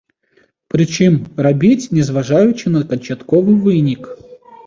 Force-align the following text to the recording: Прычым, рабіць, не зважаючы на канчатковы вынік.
Прычым, 0.73 1.13
рабіць, 1.47 1.89
не 1.97 2.03
зважаючы 2.09 2.65
на 2.75 2.81
канчатковы 2.93 3.51
вынік. 3.67 4.09